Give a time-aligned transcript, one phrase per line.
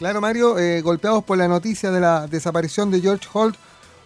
[0.00, 3.54] Claro, Mario, eh, golpeados por la noticia de la desaparición de George Holt,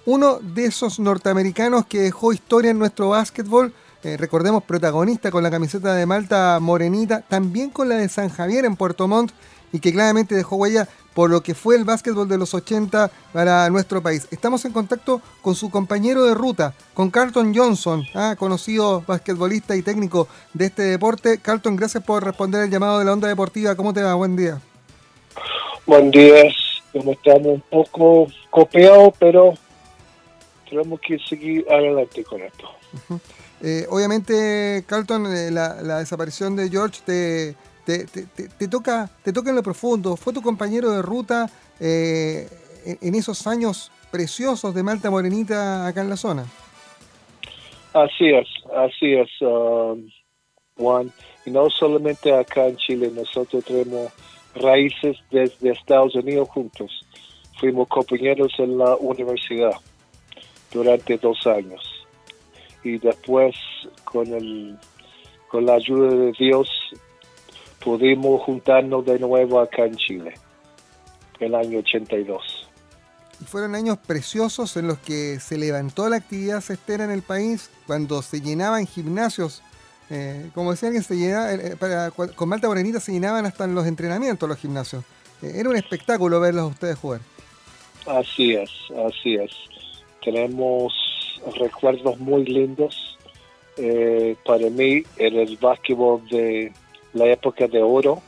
[0.06, 3.72] uno de esos norteamericanos que dejó historia en nuestro básquetbol,
[4.02, 8.64] eh, recordemos protagonista con la camiseta de Malta morenita, también con la de San Javier
[8.64, 9.30] en Puerto Montt,
[9.70, 13.70] y que claramente dejó huella por lo que fue el básquetbol de los 80 para
[13.70, 14.26] nuestro país.
[14.32, 19.82] Estamos en contacto con su compañero de ruta, con Carlton Johnson, ah, conocido basquetbolista y
[19.82, 21.38] técnico de este deporte.
[21.38, 23.76] Carlton, gracias por responder el llamado de la onda deportiva.
[23.76, 24.14] ¿Cómo te va?
[24.14, 24.60] Buen día.
[25.86, 26.44] Buen día.
[26.92, 29.54] Como estamos un poco copiados, pero
[30.68, 32.68] tenemos que seguir adelante con esto.
[33.66, 37.54] Eh, obviamente, Carlton, eh, la, desaparición de George te,
[37.86, 40.16] te, toca, te toca en lo profundo.
[40.16, 41.48] Fue tu compañero de ruta
[41.80, 42.46] eh,
[43.00, 46.44] en, esos años preciosos de Malta Morenita acá en la zona.
[47.94, 50.08] Así es, así es, um,
[50.76, 51.10] Juan.
[51.46, 54.12] Y no solamente acá en Chile, nosotros tenemos
[54.54, 56.90] raíces desde Estados Unidos juntos.
[57.60, 59.72] Fuimos compañeros en la universidad
[60.72, 61.82] durante dos años.
[62.82, 63.54] Y después,
[64.04, 64.76] con, el,
[65.48, 66.68] con la ayuda de Dios,
[67.82, 70.34] pudimos juntarnos de nuevo acá en Chile,
[71.40, 72.68] el año 82.
[73.40, 77.70] Y fueron años preciosos en los que se levantó la actividad cestera en el país,
[77.86, 79.62] cuando se llenaban gimnasios.
[80.14, 83.74] Eh, como decía alguien, se llenaba, eh, para, con Malta Morenita se llenaban hasta en
[83.74, 85.02] los entrenamientos los gimnasios.
[85.42, 87.20] Eh, era un espectáculo verlos a ustedes jugar.
[88.06, 88.70] Así es,
[89.08, 89.50] así es.
[90.24, 90.92] Tenemos
[91.58, 93.18] recuerdos muy lindos.
[94.46, 96.72] para mí, era el básquetbol de
[97.12, 98.22] la época de oro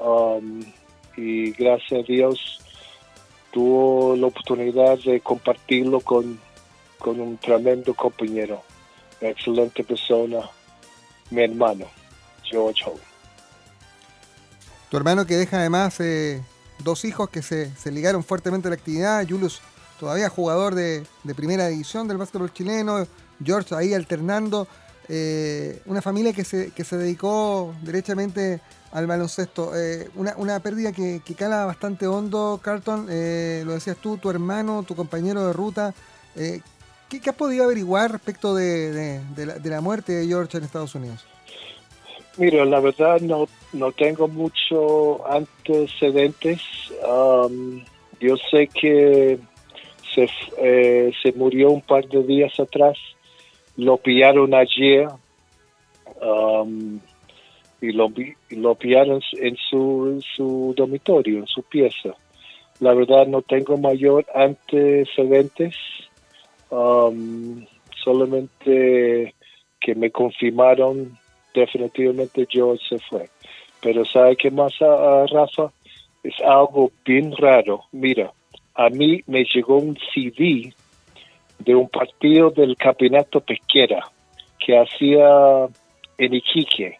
[0.00, 0.62] um,
[1.16, 2.60] y gracias a Dios
[3.50, 6.38] tuvo la oportunidad de compartirlo con,
[6.98, 8.62] con un tremendo compañero,
[9.20, 10.48] excelente persona,
[11.32, 11.86] mi hermano,
[12.44, 13.00] George Holt.
[14.90, 16.42] Tu hermano que deja además eh,
[16.84, 19.62] dos hijos que se, se, ligaron fuertemente a la actividad, Julius
[19.98, 23.06] todavía jugador de, de primera división del básquetbol chileno,
[23.42, 24.68] George ahí alternando.
[25.08, 28.60] Eh, una familia que se, que se dedicó derechamente
[28.92, 29.72] al baloncesto.
[29.74, 33.06] Eh, una, una, pérdida que, que, cala bastante hondo, Carlton.
[33.06, 35.94] Lo decías tú, tu hermano, tu compañero de ruta.
[37.12, 39.20] ¿Qué, ¿qué, has podido averiguar respecto de,
[39.64, 41.24] la, muerte de George en Estados Unidos?
[42.38, 46.60] Mira, la verdad no, no tengo mucho antecedentes.
[48.20, 49.38] Yo sé que
[50.14, 52.96] se, se murió un par de días atrás
[53.76, 55.08] lo pillaron ayer
[57.80, 58.12] y lo,
[58.50, 62.10] lo pillaron en su, su dormitorio, en su pieza.
[62.80, 65.74] La verdad no tengo mayor antecedentes,
[68.02, 69.34] solamente
[69.80, 71.18] que me confirmaron
[71.54, 73.28] definitivamente yo se fue.
[73.80, 75.72] Pero ¿sabe qué más, uh, Rafa?
[76.22, 77.84] Es algo bien raro.
[77.92, 78.32] Mira,
[78.74, 80.72] a mí me llegó un CD
[81.58, 84.08] de un partido del campeonato pesquera
[84.64, 85.66] que hacía
[86.18, 86.98] en Iquique.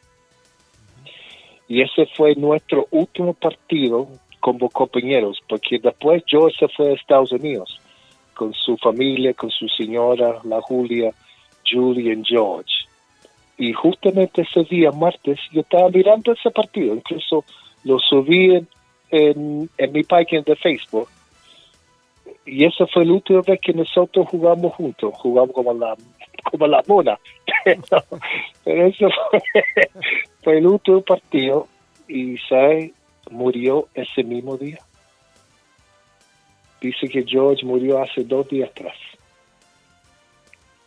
[1.69, 4.09] Y ese fue nuestro último partido
[4.41, 7.82] como compañeros, porque después yo se fue a Estados Unidos
[8.35, 11.13] con su familia, con su señora, la Julia,
[11.69, 12.73] Julie y George.
[13.59, 17.45] Y justamente ese día, martes, yo estaba mirando ese partido, incluso
[17.85, 18.55] lo subí
[19.11, 21.09] en, en, mi página de Facebook
[22.45, 25.97] y esa fue la última vez que nosotros jugamos juntos, jugamos como la
[26.51, 27.19] como la mona.
[28.65, 29.09] Pero, eso
[30.43, 31.69] fue, el último partido
[32.09, 32.93] y se
[33.31, 34.79] murió ese mismo día.
[36.83, 38.97] Dice que George murió hace dos días atrás.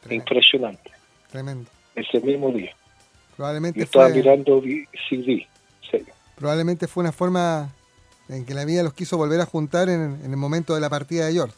[0.09, 0.91] Impresionante.
[1.31, 1.69] Tremendo.
[1.95, 2.75] Ese mismo día.
[3.37, 4.61] Probablemente Yo estaba mirando
[5.09, 5.47] CD.
[6.35, 7.73] Probablemente fue una forma
[8.27, 11.27] en que la vida los quiso volver a juntar en, el momento de la partida
[11.27, 11.55] de George.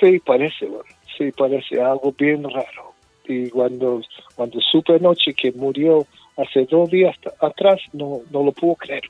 [0.00, 0.68] Sí, parece,
[1.16, 2.92] sí, parece algo bien raro.
[3.28, 4.00] Y cuando,
[4.34, 6.04] cuando supe anoche que murió
[6.36, 9.04] hace dos días atrás, no, no lo puedo creer,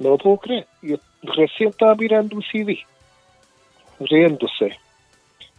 [0.00, 0.66] No lo puedo creer.
[0.82, 2.80] Yo recién estaba mirando un CD,
[4.00, 4.78] riéndose,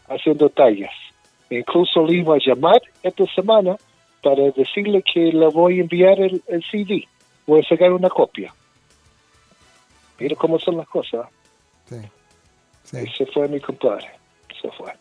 [0.08, 0.94] haciendo tallas.
[1.50, 3.78] Incluso le iba a llamar esta semana
[4.22, 7.08] para decirle que le voy a enviar el, el CD.
[7.48, 8.54] Voy a sacar una copia
[10.20, 11.28] Mira cómo son las cosas.
[11.86, 11.96] Sí.
[12.84, 12.98] sí.
[12.98, 14.10] Ese fue mi compadre.
[14.62, 14.92] Se fue.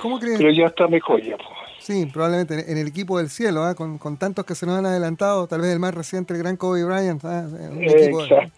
[0.00, 0.38] ¿Cómo crees?
[0.38, 1.36] Pero ya está mejor ya.
[1.82, 3.74] Sí, probablemente en el equipo del cielo, ¿eh?
[3.74, 6.56] con, con, tantos que se nos han adelantado, tal vez el más reciente, el gran
[6.56, 7.28] Kobe Bryant, ¿eh?
[7.72, 7.82] un,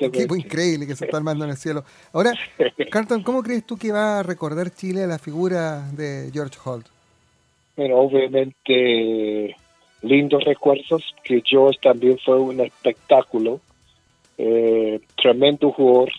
[0.02, 1.84] equipo, increíble que se está armando en el cielo.
[2.12, 2.34] Ahora,
[2.90, 6.86] Carlton, ¿cómo crees tú que va a recordar Chile a la figura de George Holt?
[7.76, 9.56] Bueno, obviamente
[10.02, 13.60] lindos recuerdos, que George también fue un espectáculo
[14.36, 16.10] eh, tremendo jugador,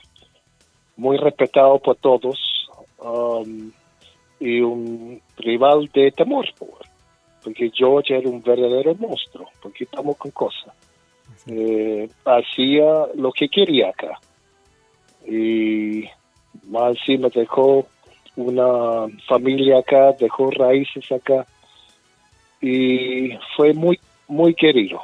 [0.98, 2.68] muy respetado por todos
[2.98, 3.72] um,
[4.40, 6.48] y un rival de temor,
[7.46, 10.74] porque George era un verdadero monstruo, porque estamos con cosas.
[11.46, 14.20] Eh, hacía lo que quería acá
[15.28, 16.06] y
[16.68, 17.86] más me dejó
[18.36, 21.46] una familia acá, dejó raíces acá
[22.62, 25.02] y fue muy muy querido,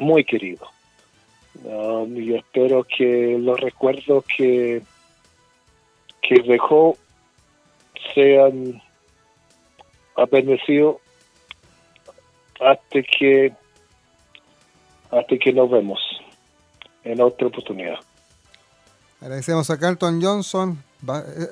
[0.00, 0.66] muy querido.
[1.62, 4.82] Um, y espero que los recuerdos que,
[6.22, 6.96] que dejó
[8.14, 8.80] sean
[10.30, 11.00] bendecido
[12.60, 13.52] hasta que
[15.10, 16.00] hasta que nos vemos
[17.04, 17.98] en otra oportunidad.
[19.20, 20.82] Agradecemos a Carlton Johnson,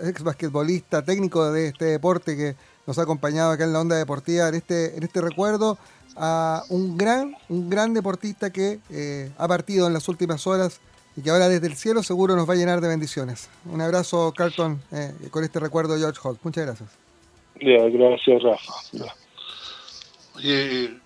[0.04, 2.54] ex basquetbolista, técnico de este deporte que
[2.86, 5.78] nos ha acompañado acá en la onda deportiva en este, en este recuerdo
[6.16, 10.80] a un gran, un gran deportista que eh, ha partido en las últimas horas
[11.16, 13.48] y que ahora desde el cielo seguro nos va a llenar de bendiciones.
[13.70, 16.40] Un abrazo, Carlton, eh, con este recuerdo de George Holt.
[16.42, 16.90] Muchas gracias.
[17.60, 19.14] gracias, Rafa.
[20.42, 20.98] e